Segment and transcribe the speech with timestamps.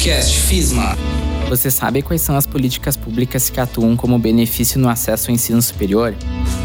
[0.00, 0.96] Podcast FISMA.
[1.50, 5.60] Você sabe quais são as políticas públicas que atuam como benefício no acesso ao ensino
[5.60, 6.16] superior?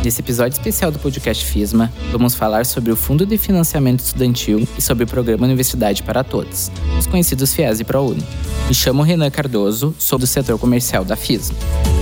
[0.01, 4.81] Nesse episódio especial do podcast FISMA, vamos falar sobre o Fundo de Financiamento Estudantil e
[4.81, 8.23] sobre o Programa Universidade para Todos, os conhecidos FIES e ProUni.
[8.69, 11.57] Me chamo Renan Cardoso, sou do setor comercial da FISMA.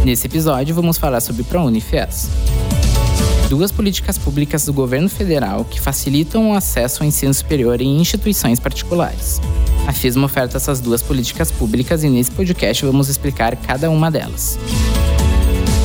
[0.05, 2.29] Nesse episódio, vamos falar sobre ProUni e FIES
[3.49, 8.59] duas políticas públicas do governo federal que facilitam o acesso ao ensino superior em instituições
[8.59, 9.39] particulares.
[9.85, 14.57] A FISMA oferta essas duas políticas públicas e nesse podcast vamos explicar cada uma delas.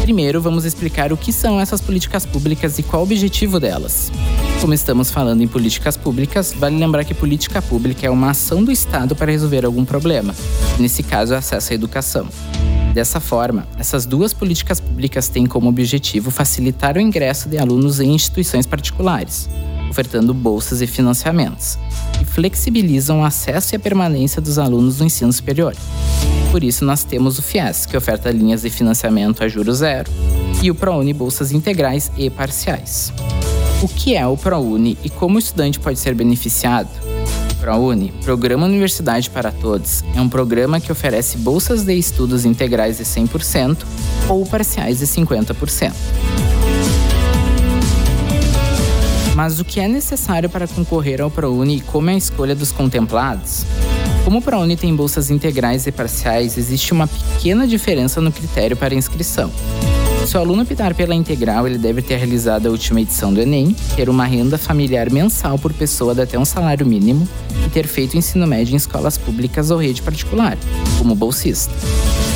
[0.03, 4.11] Primeiro, vamos explicar o que são essas políticas públicas e qual o objetivo delas.
[4.61, 8.73] Como estamos falando em políticas públicas, vale lembrar que política pública é uma ação do
[8.73, 10.35] Estado para resolver algum problema,
[10.79, 12.29] nesse caso, acesso à educação.
[12.95, 18.15] Dessa forma, essas duas políticas públicas têm como objetivo facilitar o ingresso de alunos em
[18.15, 19.49] instituições particulares,
[19.91, 21.79] ofertando bolsas e financiamentos,
[22.39, 25.75] flexibilizam o acesso e a permanência dos alunos no ensino superior.
[26.53, 30.09] Por isso, nós temos o FIES, que oferta linhas de financiamento a juros zero,
[30.63, 33.13] e o ProUni bolsas integrais e parciais.
[33.83, 36.89] O que é o ProUni e como o estudante pode ser beneficiado?
[37.61, 43.05] ProUni, Programa Universidade para Todos, é um programa que oferece bolsas de estudos integrais de
[43.05, 43.79] 100%
[44.29, 45.93] ou parciais de 50%.
[49.39, 52.73] Mas o que é necessário para concorrer ao ProUni e como é a escolha dos
[52.73, 53.65] contemplados?
[54.25, 58.97] Como o ProUni tem bolsas integrais e parciais, existe uma pequena diferença no critério para
[58.97, 59.49] inscrição.
[60.27, 63.77] Se o aluno optar pela integral, ele deve ter realizado a última edição do Enem,
[63.95, 67.27] ter uma renda familiar mensal por pessoa de até um salário mínimo
[67.65, 70.59] e ter feito ensino médio em escolas públicas ou rede particular,
[70.99, 71.73] como bolsista.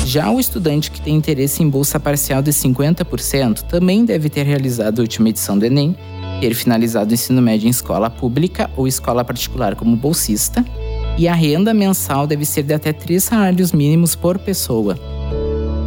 [0.05, 4.99] Já o estudante que tem interesse em bolsa parcial de 50% também deve ter realizado
[4.99, 5.97] a última edição do Enem
[6.43, 10.65] ter finalizado o ensino médio em escola pública ou escola particular como bolsista,
[11.17, 14.99] e a renda mensal deve ser de até três salários mínimos por pessoa.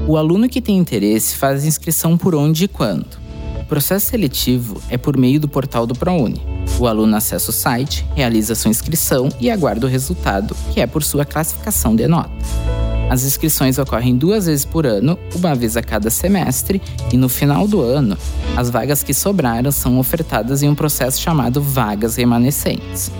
[0.08, 3.18] O aluno que tem interesse faz inscrição por onde e quando.
[3.60, 6.40] O processo seletivo é por meio do portal do ProUni.
[6.78, 11.02] O aluno acessa o site, realiza sua inscrição e aguarda o resultado, que é por
[11.02, 12.85] sua classificação de nota.
[13.08, 17.68] As inscrições ocorrem duas vezes por ano, uma vez a cada semestre, e no final
[17.68, 18.18] do ano,
[18.56, 23.12] as vagas que sobraram são ofertadas em um processo chamado vagas remanescentes.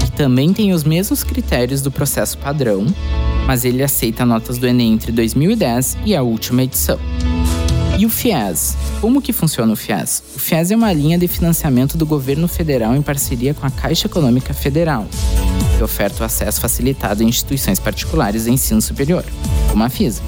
[0.00, 2.86] Que também tem os mesmos critérios do processo padrão,
[3.46, 6.98] mas ele aceita notas do Enem entre 2010 e a última edição.
[7.98, 8.76] E o FIES?
[9.00, 10.22] Como que funciona o FIES?
[10.34, 14.06] O FIES é uma linha de financiamento do governo federal em parceria com a Caixa
[14.06, 15.06] Econômica Federal
[15.78, 19.24] que oferta o acesso facilitado a instituições particulares de ensino superior,
[19.70, 20.20] como a FISA.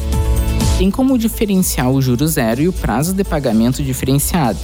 [0.79, 4.61] Tem como diferencial o juro zero e o prazo de pagamento diferenciado,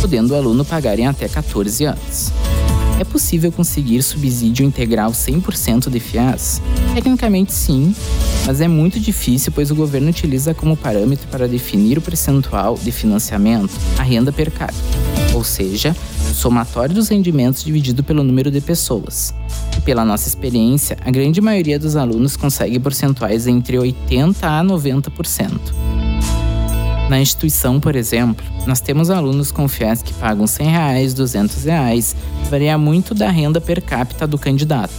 [0.00, 2.32] podendo o aluno pagar em até 14 anos.
[3.00, 6.62] É possível conseguir subsídio integral 100% de FIAS?
[6.94, 7.94] Tecnicamente sim,
[8.46, 12.92] mas é muito difícil pois o governo utiliza como parâmetro para definir o percentual de
[12.92, 14.78] financiamento a renda per capita,
[15.34, 15.96] ou seja,
[16.30, 19.34] o somatório dos rendimentos dividido pelo número de pessoas.
[19.88, 25.50] Pela nossa experiência, a grande maioria dos alunos consegue percentuais entre 80% a 90%.
[27.08, 32.14] Na instituição, por exemplo, nós temos alunos com FIES que pagam 100 reais, 200 reais,
[32.50, 34.92] varia muito da renda per capita do candidato.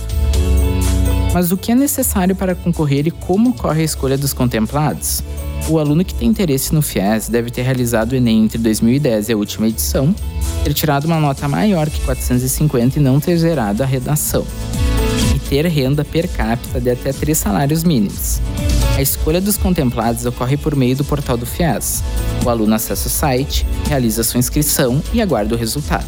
[1.35, 5.23] Mas o que é necessário para concorrer e como ocorre a escolha dos contemplados?
[5.67, 9.33] O aluno que tem interesse no FIES deve ter realizado o Enem entre 2010 e
[9.33, 10.15] a última edição,
[10.63, 14.43] ter tirado uma nota maior que 450 e não ter zerado a redação,
[15.49, 18.39] ter renda per capita de até três salários mínimos.
[18.95, 22.03] A escolha dos contemplados ocorre por meio do portal do FIES.
[22.45, 26.05] O aluno acessa o site, realiza sua inscrição e aguarda o resultado.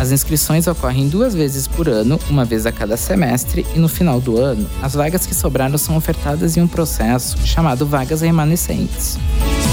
[0.00, 4.18] As inscrições ocorrem duas vezes por ano, uma vez a cada semestre, e no final
[4.18, 9.18] do ano, as vagas que sobraram são ofertadas em um processo chamado vagas remanescentes,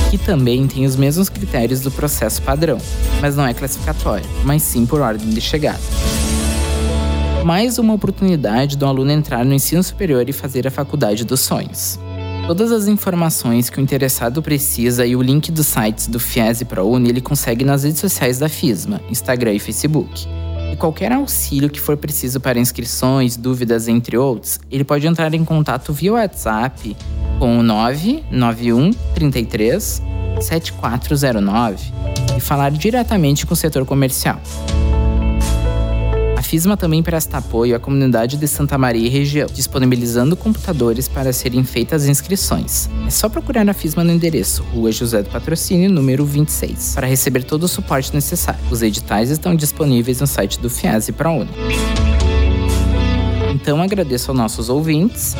[0.09, 2.77] que também tem os mesmos critérios do processo padrão,
[3.21, 5.79] mas não é classificatório, mas sim por ordem de chegada.
[7.45, 11.99] Mais uma oportunidade do aluno entrar no ensino superior e fazer a faculdade dos sonhos.
[12.45, 16.65] Todas as informações que o interessado precisa e o link dos sites do FIES e
[16.65, 20.27] ProUni ele consegue nas redes sociais da FISMA, Instagram e Facebook.
[20.71, 25.43] E qualquer auxílio que for preciso para inscrições, dúvidas, entre outros, ele pode entrar em
[25.43, 26.95] contato via WhatsApp
[27.39, 30.01] com o 991 33
[30.39, 31.91] 7409
[32.37, 34.39] e falar diretamente com o setor comercial.
[36.47, 41.61] FISMA também presta apoio à comunidade de Santa Maria e região, disponibilizando computadores para serem
[41.65, 42.89] feitas as inscrições.
[43.05, 47.44] É só procurar a FISMA no endereço Rua José do Patrocínio, número 26, para receber
[47.44, 48.61] todo o suporte necessário.
[48.71, 51.49] Os editais estão disponíveis no site do FIAS e ProUni.
[53.53, 55.35] Então agradeço aos nossos ouvintes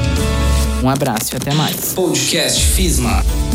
[0.84, 1.94] Um abraço e até mais.
[1.94, 3.47] Podcast FISMA.